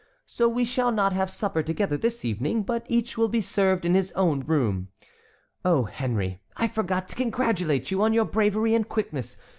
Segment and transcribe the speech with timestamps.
[0.25, 3.93] So we shall not have supper together this evening, but each will be served in
[3.93, 4.87] his own room.
[5.63, 9.37] Oh, Henry, I forgot to congratulate you on your bravery and quickness.